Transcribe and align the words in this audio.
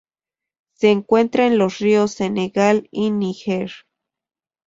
Se 0.73 0.89
encuentra 0.89 1.45
en 1.45 1.59
los 1.59 1.77
ríos 1.77 2.13
Senegal 2.13 2.87
y 2.91 3.11
Níger. 3.11 3.71